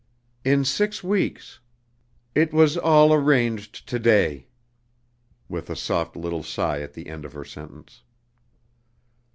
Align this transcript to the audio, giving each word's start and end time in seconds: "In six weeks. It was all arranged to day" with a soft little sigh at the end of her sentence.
"In 0.43 0.65
six 0.65 1.03
weeks. 1.03 1.59
It 2.33 2.51
was 2.51 2.75
all 2.75 3.13
arranged 3.13 3.87
to 3.87 3.99
day" 3.99 4.47
with 5.47 5.69
a 5.69 5.75
soft 5.75 6.15
little 6.15 6.41
sigh 6.41 6.81
at 6.81 6.93
the 6.93 7.05
end 7.05 7.23
of 7.23 7.33
her 7.33 7.45
sentence. 7.45 8.01